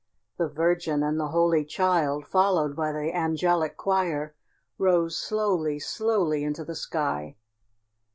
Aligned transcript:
The 0.39 0.47
Virgin 0.47 1.03
and 1.03 1.19
the 1.19 1.27
Holy 1.27 1.63
Child, 1.63 2.25
followed 2.25 2.75
by 2.75 2.91
the 2.91 3.15
angelic 3.15 3.77
choir, 3.77 4.33
rose 4.79 5.15
slowly, 5.15 5.77
slowly 5.77 6.43
into 6.43 6.65
the 6.65 6.73
sky. 6.73 7.35